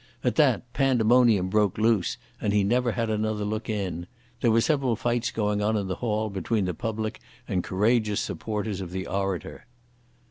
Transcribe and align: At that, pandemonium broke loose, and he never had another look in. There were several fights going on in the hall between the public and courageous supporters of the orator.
At 0.23 0.33
that, 0.33 0.73
pandemonium 0.73 1.47
broke 1.49 1.77
loose, 1.77 2.17
and 2.41 2.53
he 2.53 2.63
never 2.63 2.93
had 2.93 3.11
another 3.11 3.45
look 3.45 3.69
in. 3.69 4.07
There 4.39 4.49
were 4.49 4.59
several 4.59 4.95
fights 4.95 5.29
going 5.29 5.61
on 5.61 5.77
in 5.77 5.85
the 5.85 5.97
hall 6.01 6.31
between 6.31 6.65
the 6.65 6.73
public 6.73 7.19
and 7.47 7.63
courageous 7.63 8.19
supporters 8.19 8.81
of 8.81 8.89
the 8.89 9.05
orator. 9.05 9.67